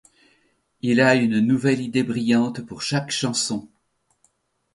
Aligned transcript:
Il 0.81 0.99
a 0.99 1.13
une 1.13 1.39
nouvelle 1.41 1.79
idée 1.79 2.01
brillante 2.01 2.65
pour 2.65 2.81
chaque 2.81 3.11
chanson. 3.11 3.69